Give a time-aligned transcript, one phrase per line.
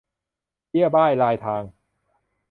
[0.69, 1.63] เบี้ยบ้ายรายทาง